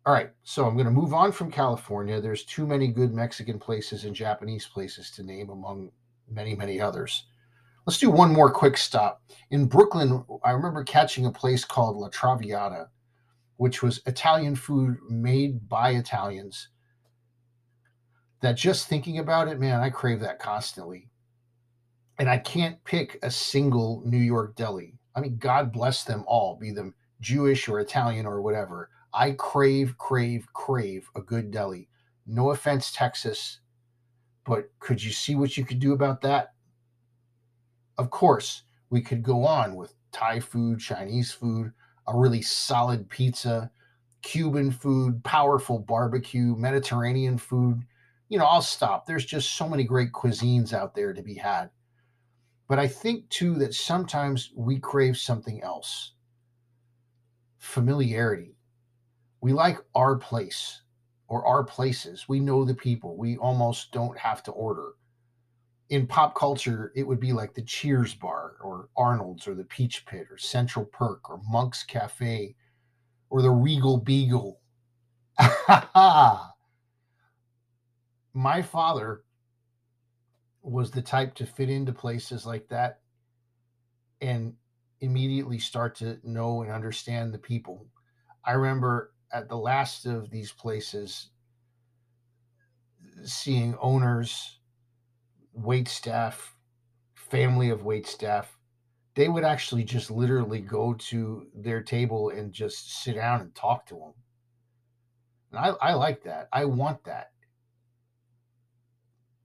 All 0.06 0.14
right, 0.14 0.30
so 0.44 0.68
I'm 0.68 0.76
going 0.76 0.86
to 0.86 0.92
move 0.92 1.16
on 1.16 1.32
from 1.32 1.50
California. 1.50 2.22
There's 2.22 2.46
too 2.46 2.68
many 2.68 2.90
good 2.90 3.12
Mexican 3.12 3.58
places 3.58 4.04
and 4.04 4.16
Japanese 4.16 4.68
places 4.68 5.10
to 5.12 5.24
name 5.24 5.50
among 5.50 5.90
many, 6.30 6.56
many 6.56 6.80
others. 6.80 7.26
Let's 7.88 7.98
do 7.98 8.12
one 8.12 8.32
more 8.32 8.52
quick 8.52 8.78
stop. 8.78 9.24
In 9.50 9.66
Brooklyn, 9.66 10.24
I 10.44 10.52
remember 10.52 10.84
catching 10.84 11.26
a 11.26 11.32
place 11.32 11.66
called 11.66 11.98
La 11.98 12.10
Traviata, 12.10 12.90
which 13.58 13.82
was 13.82 14.02
Italian 14.06 14.56
food 14.56 14.98
made 15.10 15.68
by 15.68 15.92
Italians. 15.92 16.68
That 18.42 18.58
just 18.58 18.88
thinking 18.88 19.18
about 19.18 19.48
it, 19.48 19.60
man, 19.60 19.80
I 19.80 19.90
crave 19.90 20.20
that 20.20 20.38
constantly. 20.38 21.10
And 22.20 22.30
I 22.30 22.38
can't 22.38 22.84
pick 22.84 23.18
a 23.24 23.32
single 23.32 24.04
New 24.06 24.20
York 24.20 24.56
deli. 24.56 25.00
I 25.16 25.22
mean, 25.22 25.38
God 25.38 25.74
bless 25.74 26.04
them 26.04 26.24
all, 26.28 26.58
be 26.62 26.70
them 26.70 26.94
Jewish 27.22 27.68
or 27.68 27.80
Italian 27.80 28.28
or 28.28 28.44
whatever. 28.44 28.92
I 29.16 29.32
crave, 29.32 29.98
crave, 29.98 30.46
crave 30.52 31.10
a 31.16 31.22
good 31.22 31.50
deli. 31.50 31.88
No 32.28 32.52
offense, 32.52 32.92
Texas, 32.92 33.60
but 34.46 34.70
could 34.80 35.02
you 35.02 35.12
see 35.12 35.36
what 35.36 35.56
you 35.56 35.64
could 35.64 35.80
do 35.80 35.94
about 35.94 36.22
that? 36.22 36.54
Of 37.98 38.10
course, 38.10 38.64
we 38.90 39.02
could 39.02 39.24
go 39.24 39.46
on 39.46 39.76
with 39.76 39.94
Thai 40.12 40.42
food, 40.42 40.80
Chinese 40.80 41.32
food, 41.32 41.72
a 42.08 42.18
really 42.18 42.42
solid 42.42 43.10
pizza, 43.10 43.72
Cuban 44.22 44.70
food, 44.70 45.24
powerful 45.24 45.80
barbecue, 45.80 46.54
Mediterranean 46.58 47.38
food. 47.38 47.84
You 48.28 48.38
know, 48.38 48.46
I'll 48.46 48.62
stop. 48.62 49.06
There's 49.06 49.26
just 49.26 49.54
so 49.54 49.70
many 49.70 49.86
great 49.86 50.12
cuisines 50.12 50.74
out 50.74 50.94
there 50.94 51.14
to 51.14 51.24
be 51.24 51.36
had. 51.36 51.70
But 52.68 52.80
I 52.80 52.88
think 52.88 53.30
too 53.30 53.54
that 53.60 53.74
sometimes 53.74 54.52
we 54.56 54.78
crave 54.80 55.16
something 55.18 55.64
else 55.64 56.12
familiarity 57.60 58.55
we 59.46 59.54
like 59.54 59.78
our 59.94 60.16
place 60.16 60.82
or 61.28 61.46
our 61.46 61.64
places. 61.64 62.28
We 62.28 62.40
know 62.40 62.66
the 62.66 62.74
people. 62.74 63.16
We 63.16 63.38
almost 63.38 63.92
don't 63.92 64.18
have 64.18 64.42
to 64.42 64.52
order. 64.52 64.94
In 65.90 66.08
pop 66.08 66.34
culture, 66.34 66.92
it 66.96 67.04
would 67.04 67.20
be 67.20 67.32
like 67.32 67.54
the 67.54 67.62
Cheers 67.62 68.16
bar 68.16 68.54
or 68.60 68.90
Arnold's 68.98 69.48
or 69.48 69.54
the 69.54 69.66
Peach 69.66 70.04
Pit 70.08 70.26
or 70.32 70.40
Central 70.40 70.84
Perk 70.84 71.30
or 71.30 71.40
Monk's 71.48 71.84
Cafe 71.84 72.56
or 73.30 73.44
the 73.44 73.52
Regal 73.52 74.00
Beagle. 74.00 74.62
My 78.34 78.64
father 78.64 79.26
was 80.64 80.90
the 80.90 81.04
type 81.04 81.36
to 81.36 81.46
fit 81.46 81.70
into 81.70 81.94
places 81.94 82.48
like 82.48 82.68
that 82.70 83.02
and 84.22 84.56
immediately 85.02 85.60
start 85.60 85.94
to 85.98 86.18
know 86.24 86.64
and 86.64 86.72
understand 86.72 87.32
the 87.32 87.38
people. 87.38 87.86
I 88.44 88.54
remember 88.54 89.12
at 89.32 89.50
the 89.50 89.58
last 89.58 90.06
of 90.06 90.30
these 90.30 90.52
places 90.52 91.30
seeing 93.24 93.76
owners, 93.82 94.60
wait 95.54 95.88
staff, 95.88 96.56
family 97.16 97.70
of 97.70 97.84
wait 97.84 98.08
staff, 98.08 98.58
they 99.16 99.30
would 99.30 99.44
actually 99.44 99.84
just 99.84 100.12
literally 100.12 100.60
go 100.60 100.94
to 100.94 101.48
their 101.56 101.82
table 101.82 102.30
and 102.30 102.52
just 102.52 103.02
sit 103.02 103.16
down 103.16 103.42
and 103.42 103.56
talk 103.56 103.86
to 103.86 103.96
them. 103.96 104.14
And 105.52 105.60
I, 105.60 105.90
I 105.90 105.94
like 105.94 106.24
that. 106.24 106.50
I 106.52 106.66
want 106.66 107.04
that. 107.06 107.32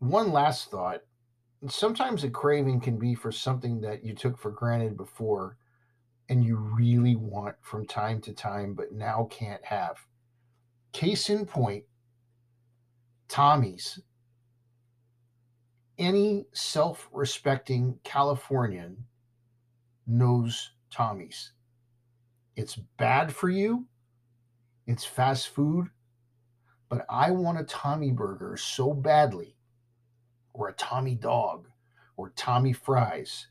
One 0.00 0.32
last 0.32 0.70
thought. 0.70 1.02
Sometimes 1.68 2.24
a 2.24 2.30
craving 2.30 2.80
can 2.80 2.98
be 2.98 3.14
for 3.14 3.30
something 3.30 3.80
that 3.82 4.02
you 4.02 4.14
took 4.14 4.38
for 4.38 4.50
granted 4.50 4.96
before 4.96 5.58
and 6.30 6.44
you 6.44 6.56
really 6.56 7.16
want 7.16 7.56
from 7.60 7.84
time 7.84 8.20
to 8.20 8.32
time, 8.32 8.72
but 8.72 8.92
now 8.92 9.26
can't 9.32 9.64
have. 9.64 9.96
Case 10.92 11.28
in 11.28 11.44
point, 11.44 11.84
Tommy's. 13.28 13.98
Any 15.98 16.46
self 16.52 17.08
respecting 17.12 17.98
Californian 18.04 19.04
knows 20.06 20.70
Tommy's. 20.90 21.52
It's 22.54 22.76
bad 22.96 23.34
for 23.34 23.48
you, 23.48 23.86
it's 24.86 25.04
fast 25.04 25.48
food, 25.48 25.88
but 26.88 27.04
I 27.10 27.32
want 27.32 27.58
a 27.58 27.64
Tommy 27.64 28.12
burger 28.12 28.56
so 28.56 28.94
badly, 28.94 29.56
or 30.52 30.68
a 30.68 30.74
Tommy 30.74 31.16
dog, 31.16 31.66
or 32.16 32.30
Tommy 32.36 32.72
fries. 32.72 33.48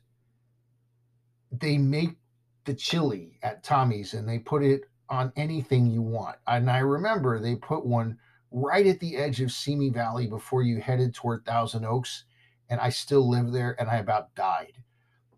They 1.52 1.76
make 1.76 2.19
the 2.64 2.74
chili 2.74 3.38
at 3.42 3.64
Tommy's 3.64 4.14
and 4.14 4.28
they 4.28 4.38
put 4.38 4.62
it 4.62 4.82
on 5.08 5.32
anything 5.36 5.86
you 5.86 6.02
want. 6.02 6.36
And 6.46 6.70
I 6.70 6.78
remember 6.78 7.38
they 7.38 7.56
put 7.56 7.84
one 7.84 8.18
right 8.50 8.86
at 8.86 9.00
the 9.00 9.16
edge 9.16 9.40
of 9.40 9.52
Simi 9.52 9.90
Valley 9.90 10.26
before 10.26 10.62
you 10.62 10.80
headed 10.80 11.14
toward 11.14 11.44
Thousand 11.44 11.84
Oaks, 11.84 12.24
and 12.68 12.80
I 12.80 12.90
still 12.90 13.28
live 13.28 13.52
there 13.52 13.76
and 13.78 13.88
I 13.88 13.96
about 13.96 14.34
died. 14.34 14.82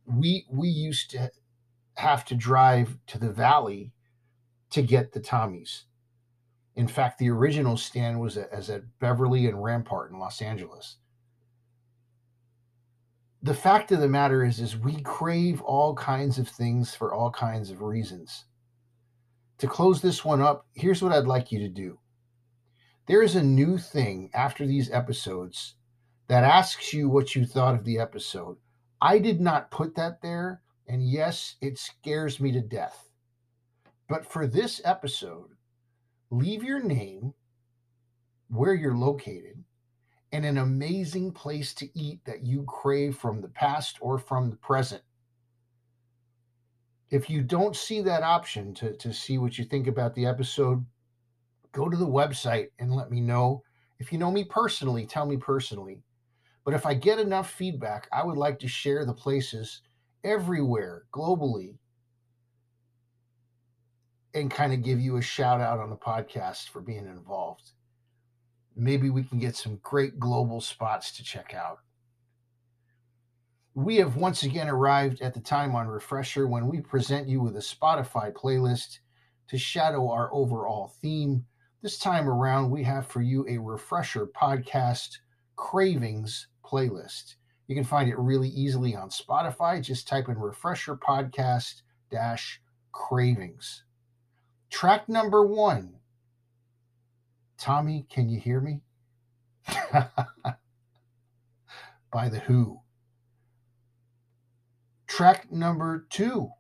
We 0.05 0.47
we 0.51 0.69
used 0.69 1.11
to 1.11 1.31
have 1.95 2.25
to 2.27 2.35
drive 2.35 2.99
to 3.07 3.19
the 3.19 3.31
valley 3.31 3.93
to 4.71 4.83
get 4.83 5.13
the 5.13 5.21
Tommy's. 5.21 5.85
In 6.75 6.89
fact, 6.89 7.19
the 7.19 7.31
original 7.31 7.77
stand 7.77 8.21
was 8.21 8.37
as 8.37 8.71
at 8.71 8.99
Beverly 8.99 9.47
and 9.47 9.63
Rampart 9.63 10.11
in 10.11 10.19
Los 10.19 10.41
Angeles 10.41 10.97
the 13.45 13.55
fact 13.55 13.91
of 13.91 14.01
the 14.01 14.09
matter 14.09 14.45
is 14.45 14.61
is 14.61 14.77
we 14.77 15.01
crave 15.03 15.61
all 15.63 15.95
kinds 15.95 16.39
of 16.39 16.49
things 16.49 16.95
for 16.95 17.13
all 17.13 17.31
kinds 17.31 17.71
of 17.71 17.83
reasons. 17.83 18.45
To 19.59 19.67
close 19.67 20.01
this 20.01 20.25
one 20.25 20.41
up 20.41 20.67
here's 20.75 21.03
what 21.03 21.13
i'd 21.13 21.27
like 21.27 21.51
you 21.51 21.59
to 21.59 21.69
do. 21.69 21.99
There 23.07 23.23
is 23.23 23.35
a 23.35 23.43
new 23.43 23.79
thing 23.79 24.31
after 24.33 24.65
these 24.65 24.91
episodes 24.93 25.75
that 26.29 26.45
asks 26.45 26.93
you 26.93 27.09
what 27.09 27.35
you 27.35 27.45
thought 27.45 27.75
of 27.75 27.85
the 27.85 27.99
episode. 27.99 28.59
I 29.01 29.19
did 29.19 29.41
not 29.41 29.73
put 29.73 29.97
that 29.97 30.23
there 30.23 30.63
and 30.87 31.03
yes 31.03 31.57
it 31.61 31.79
scares 31.79 32.39
me 32.39 32.53
to 32.53 32.61
death. 32.61 33.09
But 34.09 34.25
for 34.25 34.47
this 34.47 34.81
episode 34.85 35.51
leave 36.31 36.63
your 36.63 36.81
name 36.81 37.35
where 38.49 38.75
you're 38.75 38.97
located 38.97 39.65
and 40.33 40.47
an 40.47 40.59
amazing 40.59 41.31
place 41.31 41.75
to 41.75 41.99
eat 41.99 42.25
that 42.25 42.45
you 42.45 42.65
crave 42.65 43.17
from 43.17 43.41
the 43.41 43.49
past 43.49 43.99
or 44.01 44.19
from 44.19 44.49
the 44.49 44.57
present. 44.57 45.03
If 47.11 47.29
you 47.29 47.43
don't 47.43 47.77
see 47.77 48.01
that 48.01 48.23
option 48.23 48.73
to, 48.75 48.97
to 48.97 49.13
see 49.13 49.37
what 49.37 49.59
you 49.59 49.65
think 49.65 49.87
about 49.87 50.15
the 50.15 50.25
episode, 50.25 50.85
go 51.73 51.91
to 51.91 51.97
the 51.97 52.07
website 52.07 52.69
and 52.79 52.95
let 52.95 53.11
me 53.11 53.21
know. 53.21 53.63
If 53.99 54.11
you 54.11 54.19
know 54.19 54.31
me 54.31 54.45
personally, 54.45 55.05
tell 55.05 55.27
me 55.27 55.37
personally. 55.37 56.03
But 56.65 56.73
if 56.73 56.87
I 56.87 56.95
get 56.95 57.19
enough 57.19 57.51
feedback, 57.51 58.09
I 58.13 58.25
would 58.25 58.39
like 58.39 58.59
to 58.61 58.69
share 58.69 59.05
the 59.05 59.13
places 59.13 59.83
everywhere 60.25 61.05
globally 61.13 61.77
and 64.35 64.51
kind 64.51 64.73
of 64.73 64.83
give 64.83 64.99
you 64.99 65.19
a 65.19 65.23
shout 65.23 65.61
out 65.61 65.79
on 65.79 65.91
the 65.91 65.97
podcast 65.97 66.69
for 66.69 66.81
being 66.81 67.07
involved. 67.07 67.73
Maybe 68.77 69.11
we 69.11 69.25
can 69.25 69.39
get 69.39 69.57
some 69.57 69.79
great 69.83 70.19
global 70.19 70.61
spots 70.61 71.13
to 71.17 71.25
check 71.25 71.55
out. 71.55 71.79
We 73.75 73.97
have 73.97 74.17
once 74.17 74.43
again 74.43 74.69
arrived 74.69 75.23
at 75.23 75.35
the 75.35 75.41
time 75.41 75.75
on 75.75 75.87
Refresher 75.87 76.47
when 76.47 76.67
we 76.67 76.81
present 76.81 77.29
you 77.29 77.41
with 77.41 77.57
a 77.57 77.61
Spotify 77.61 78.33
playlist 78.33 78.99
to 79.49 79.59
shadow 79.59 80.11
our 80.11 80.33
overall 80.33 80.93
theme. 81.01 81.47
This 81.83 81.99
time 81.99 82.29
around, 82.29 82.71
we 82.71 82.83
have 82.85 83.07
for 83.07 83.23
you 83.23 83.47
a 83.49 83.59
Refresher 83.59 84.27
podcast 84.27 85.19
cravings 85.57 86.49
playlist. 86.65 87.37
You 87.67 87.75
can 87.75 87.85
find 87.85 88.11
it 88.11 88.19
really 88.19 88.49
easily 88.51 88.95
on 88.95 89.09
Spotify. 89.09 89.83
Just 89.83 90.07
type 90.07 90.29
in 90.29 90.39
Refresher 90.39 90.97
Podcast 90.97 91.83
dash 92.11 92.61
cravings. 92.93 93.85
Track 94.71 95.09
number 95.09 95.47
one. 95.47 95.95
Tommy, 97.63 98.05
can 98.11 98.29
you 98.29 98.41
hear 98.41 98.61
me? 98.61 98.81
By 102.13 102.29
The 102.29 102.41
Who. 102.41 102.81
Track 105.07 105.53
number 105.53 106.09
two. 106.11 106.51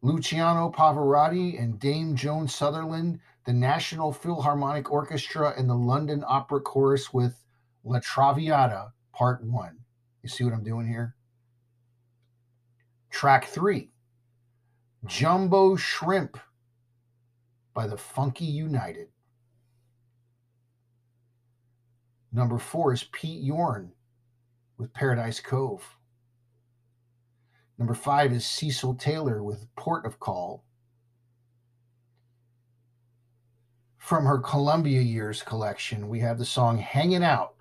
Luciano 0.00 0.72
Pavarotti 0.72 1.62
and 1.62 1.78
Dame 1.78 2.16
Joan 2.16 2.48
Sutherland, 2.48 3.20
the 3.44 3.52
National 3.52 4.10
Philharmonic 4.10 4.90
Orchestra, 4.90 5.52
and 5.58 5.68
the 5.68 5.74
London 5.74 6.24
Opera 6.26 6.62
Chorus 6.62 7.12
with 7.12 7.44
La 7.84 8.00
Traviata, 8.00 8.94
Part 9.12 9.44
1. 9.44 9.78
You 10.22 10.30
see 10.30 10.44
what 10.44 10.54
I'm 10.54 10.64
doing 10.64 10.88
here? 10.88 11.14
Track 13.10 13.48
3 13.48 13.90
Jumbo 15.04 15.76
Shrimp 15.76 16.38
by 17.74 17.86
the 17.86 17.96
Funky 17.96 18.44
United. 18.44 19.08
Number 22.32 22.58
4 22.58 22.94
is 22.94 23.04
Pete 23.12 23.42
Yorn 23.42 23.92
with 24.78 24.92
Paradise 24.94 25.40
Cove. 25.40 25.84
Number 27.78 27.94
5 27.94 28.32
is 28.32 28.46
Cecil 28.46 28.94
Taylor 28.94 29.42
with 29.42 29.66
Port 29.76 30.06
of 30.06 30.18
Call. 30.18 30.64
From 33.98 34.24
her 34.24 34.38
Columbia 34.38 35.00
Years 35.00 35.42
collection, 35.42 36.08
we 36.08 36.20
have 36.20 36.38
the 36.38 36.44
song 36.44 36.78
Hanging 36.78 37.22
Out 37.22 37.54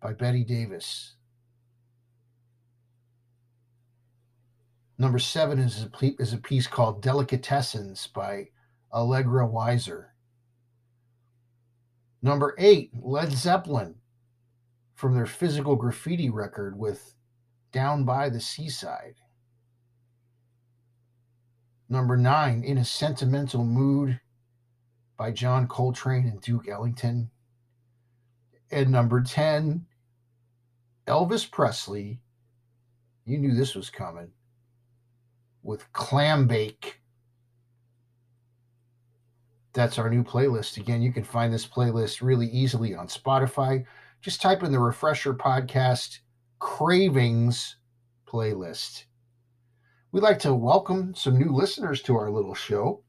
by 0.00 0.12
Betty 0.12 0.44
Davis. 0.44 1.14
Number 4.98 5.20
seven 5.20 5.60
is 5.60 5.84
a, 5.84 6.20
is 6.20 6.32
a 6.32 6.38
piece 6.38 6.66
called 6.66 7.02
Delicatessens 7.02 8.12
by 8.12 8.48
Allegra 8.92 9.46
Weiser. 9.46 10.06
Number 12.22 12.54
eight, 12.58 12.90
Led 13.00 13.32
Zeppelin 13.32 13.96
from 14.94 15.14
their 15.14 15.26
physical 15.26 15.76
graffiti 15.76 16.30
record 16.30 16.76
with 16.78 17.14
Down 17.70 18.04
by 18.04 18.28
the 18.28 18.40
Seaside. 18.40 19.16
Number 21.88 22.16
nine, 22.16 22.64
In 22.64 22.78
a 22.78 22.84
Sentimental 22.84 23.64
Mood 23.64 24.20
by 25.16 25.32
John 25.32 25.66
Coltrane 25.66 26.26
and 26.26 26.40
Duke 26.40 26.68
Ellington. 26.68 27.30
And 28.70 28.90
number 28.90 29.22
10, 29.22 29.86
Elvis 31.06 31.50
Presley. 31.50 32.20
You 33.24 33.38
knew 33.38 33.54
this 33.54 33.74
was 33.74 33.90
coming 33.90 34.32
with 35.62 35.90
Clambake. 35.92 36.97
That's 39.78 39.96
our 39.96 40.10
new 40.10 40.24
playlist. 40.24 40.76
Again, 40.76 41.02
you 41.02 41.12
can 41.12 41.22
find 41.22 41.54
this 41.54 41.64
playlist 41.64 42.20
really 42.20 42.48
easily 42.48 42.96
on 42.96 43.06
Spotify. 43.06 43.84
Just 44.20 44.42
type 44.42 44.64
in 44.64 44.72
the 44.72 44.78
Refresher 44.80 45.32
Podcast 45.32 46.18
Cravings 46.58 47.76
playlist. 48.26 49.04
We'd 50.10 50.24
like 50.24 50.40
to 50.40 50.52
welcome 50.52 51.14
some 51.14 51.38
new 51.38 51.54
listeners 51.54 52.02
to 52.02 52.16
our 52.16 52.28
little 52.28 52.56
show. 52.56 53.04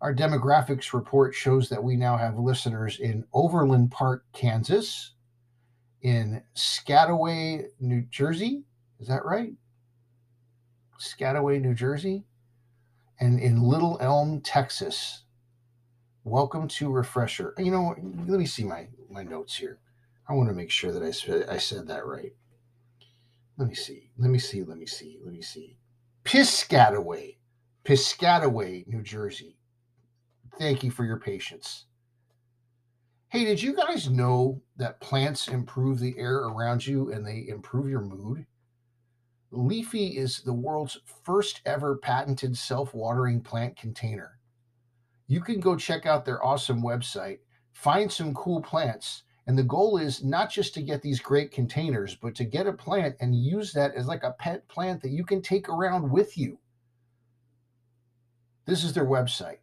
Our 0.00 0.12
demographics 0.12 0.92
report 0.92 1.36
shows 1.36 1.68
that 1.68 1.84
we 1.84 1.94
now 1.94 2.16
have 2.16 2.36
listeners 2.36 2.98
in 2.98 3.24
Overland 3.32 3.92
Park, 3.92 4.24
Kansas, 4.32 5.12
in 6.00 6.42
Scataway, 6.56 7.66
New 7.78 8.02
Jersey. 8.10 8.64
Is 8.98 9.06
that 9.06 9.24
right? 9.24 9.52
Scataway, 10.98 11.60
New 11.60 11.74
Jersey, 11.74 12.24
and 13.20 13.38
in 13.38 13.62
Little 13.62 13.98
Elm, 14.00 14.40
Texas. 14.40 15.21
Welcome 16.24 16.68
to 16.68 16.88
Refresher. 16.88 17.52
You 17.58 17.72
know, 17.72 17.96
let 18.28 18.38
me 18.38 18.46
see 18.46 18.62
my, 18.62 18.86
my 19.10 19.24
notes 19.24 19.56
here. 19.56 19.80
I 20.28 20.34
want 20.34 20.48
to 20.50 20.54
make 20.54 20.70
sure 20.70 20.92
that 20.92 21.02
I 21.02 21.10
said, 21.10 21.48
I 21.48 21.58
said 21.58 21.88
that 21.88 22.06
right. 22.06 22.32
Let 23.58 23.68
me 23.68 23.74
see. 23.74 24.10
Let 24.16 24.30
me 24.30 24.38
see. 24.38 24.62
Let 24.62 24.78
me 24.78 24.86
see. 24.86 25.18
Let 25.24 25.34
me 25.34 25.42
see. 25.42 25.78
Piscataway, 26.24 27.38
Piscataway, 27.84 28.86
New 28.86 29.02
Jersey. 29.02 29.58
Thank 30.60 30.84
you 30.84 30.92
for 30.92 31.04
your 31.04 31.18
patience. 31.18 31.86
Hey, 33.30 33.44
did 33.44 33.60
you 33.60 33.74
guys 33.74 34.08
know 34.08 34.62
that 34.76 35.00
plants 35.00 35.48
improve 35.48 35.98
the 35.98 36.16
air 36.16 36.36
around 36.36 36.86
you 36.86 37.10
and 37.10 37.26
they 37.26 37.46
improve 37.48 37.88
your 37.88 38.02
mood? 38.02 38.46
Leafy 39.50 40.16
is 40.16 40.40
the 40.42 40.52
world's 40.52 41.00
first 41.24 41.62
ever 41.66 41.96
patented 41.96 42.56
self 42.56 42.94
watering 42.94 43.40
plant 43.40 43.76
container. 43.76 44.38
You 45.32 45.40
can 45.40 45.60
go 45.60 45.76
check 45.76 46.04
out 46.04 46.26
their 46.26 46.44
awesome 46.44 46.82
website, 46.82 47.38
find 47.72 48.12
some 48.12 48.34
cool 48.34 48.60
plants, 48.60 49.22
and 49.46 49.56
the 49.56 49.62
goal 49.62 49.96
is 49.96 50.22
not 50.22 50.50
just 50.50 50.74
to 50.74 50.82
get 50.82 51.00
these 51.00 51.20
great 51.20 51.50
containers, 51.50 52.14
but 52.14 52.34
to 52.34 52.44
get 52.44 52.66
a 52.66 52.72
plant 52.74 53.16
and 53.18 53.34
use 53.34 53.72
that 53.72 53.94
as 53.94 54.06
like 54.06 54.24
a 54.24 54.32
pet 54.32 54.68
plant 54.68 55.00
that 55.00 55.08
you 55.08 55.24
can 55.24 55.40
take 55.40 55.70
around 55.70 56.10
with 56.10 56.36
you. 56.36 56.58
This 58.66 58.84
is 58.84 58.92
their 58.92 59.06
website 59.06 59.60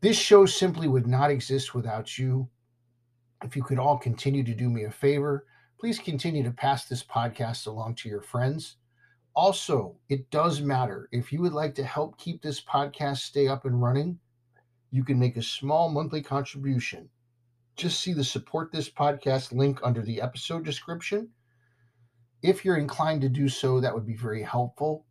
This 0.00 0.16
show 0.16 0.46
simply 0.46 0.88
would 0.88 1.06
not 1.06 1.30
exist 1.30 1.74
without 1.74 2.18
you. 2.18 2.48
If 3.44 3.54
you 3.54 3.62
could 3.62 3.78
all 3.78 3.98
continue 3.98 4.42
to 4.44 4.54
do 4.54 4.70
me 4.70 4.84
a 4.84 4.90
favor, 4.90 5.44
please 5.78 5.98
continue 5.98 6.42
to 6.42 6.50
pass 6.50 6.86
this 6.86 7.04
podcast 7.04 7.66
along 7.66 7.96
to 7.96 8.08
your 8.08 8.22
friends. 8.22 8.76
Also, 9.34 9.96
it 10.08 10.30
does 10.30 10.60
matter. 10.60 11.08
If 11.12 11.32
you 11.32 11.40
would 11.42 11.52
like 11.52 11.74
to 11.76 11.84
help 11.84 12.18
keep 12.18 12.42
this 12.42 12.60
podcast 12.60 13.18
stay 13.18 13.46
up 13.46 13.64
and 13.64 13.80
running, 13.80 14.18
you 14.90 15.04
can 15.04 15.18
make 15.18 15.36
a 15.36 15.42
small 15.42 15.90
monthly 15.90 16.22
contribution. 16.22 17.10
Just 17.76 18.00
see 18.00 18.12
the 18.12 18.24
support 18.24 18.72
this 18.72 18.90
podcast 18.90 19.52
link 19.52 19.80
under 19.82 20.02
the 20.02 20.20
episode 20.20 20.64
description. 20.64 21.28
If 22.42 22.64
you're 22.64 22.76
inclined 22.76 23.20
to 23.20 23.28
do 23.28 23.48
so, 23.48 23.80
that 23.80 23.94
would 23.94 24.06
be 24.06 24.16
very 24.16 24.42
helpful. 24.42 25.06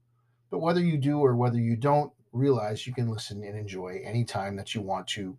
But 0.49 0.59
whether 0.59 0.81
you 0.81 0.97
do 0.97 1.19
or 1.19 1.35
whether 1.35 1.59
you 1.59 1.75
don't, 1.75 2.12
realize 2.32 2.86
you 2.86 2.94
can 2.94 3.10
listen 3.10 3.44
and 3.44 3.58
enjoy 3.58 4.02
anytime 4.04 4.56
that 4.56 4.76
you 4.76 4.82
want 4.82 5.08
to. 5.08 5.36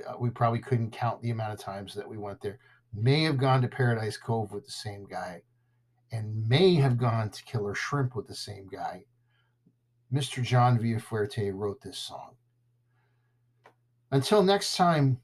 uh, 0.09 0.15
we 0.19 0.31
probably 0.31 0.59
couldn't 0.59 0.93
count 0.93 1.21
the 1.23 1.31
amount 1.31 1.53
of 1.53 1.59
times 1.59 1.95
that 1.95 2.09
we 2.09 2.19
went 2.19 2.41
there. 2.41 2.59
May 2.93 3.23
have 3.25 3.39
gone 3.39 3.63
to 3.63 3.69
Paradise 3.69 4.17
Cove 4.17 4.53
with 4.53 4.65
the 4.65 4.73
same 4.73 5.07
guy, 5.07 5.43
and 6.13 6.49
may 6.49 6.75
have 6.77 6.97
gone 6.97 7.31
to 7.31 7.45
Killer 7.45 7.75
Shrimp 7.75 8.15
with 8.15 8.27
the 8.27 8.35
same 8.35 8.69
guy. 8.69 9.05
Mr. 10.13 10.43
John 10.43 10.79
Villafuerte 10.79 11.53
wrote 11.53 11.81
this 11.81 11.99
song. 11.99 12.35
Until 14.13 14.43
next 14.43 14.77
time, 14.77 15.21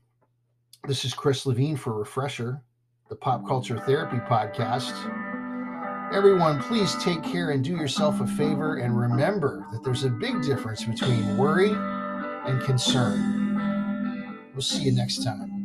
this 0.86 1.04
is 1.04 1.14
Chris 1.14 1.46
Levine 1.46 1.76
for 1.76 1.98
Refresher, 1.98 2.62
the 3.08 3.16
Pop 3.16 3.46
Culture 3.46 3.78
Therapy 3.78 4.18
Podcast. 4.18 4.94
Everyone, 6.12 6.60
please 6.62 6.94
take 6.96 7.22
care 7.22 7.50
and 7.50 7.62
do 7.62 7.72
yourself 7.72 8.20
a 8.20 8.26
favor 8.26 8.78
and 8.78 8.98
remember 8.98 9.66
that 9.72 9.84
there's 9.84 10.04
a 10.04 10.10
big 10.10 10.42
difference 10.42 10.84
between 10.84 11.36
worry 11.36 11.70
and 11.70 12.60
concern. 12.62 14.40
We'll 14.52 14.62
see 14.62 14.84
you 14.84 14.92
next 14.92 15.22
time. 15.22 15.59